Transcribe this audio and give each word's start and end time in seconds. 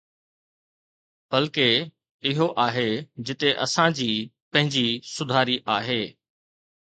بلڪه، 1.33 1.67
اهو 2.29 2.47
آهي 2.65 2.87
جتي 3.31 3.51
اسان 3.67 3.97
جي 4.01 4.09
پنهنجي 4.51 4.87
سڌاري 5.13 5.61
آهي. 5.77 6.01